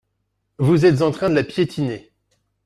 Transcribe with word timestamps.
Vous 0.57 0.87
êtes 0.87 1.03
en 1.03 1.11
train 1.11 1.29
de 1.29 1.35
la 1.35 1.43
piétiner. 1.43 2.11